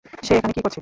সে 0.23 0.31
এখানে 0.37 0.53
কী 0.55 0.61
করছে? 0.61 0.79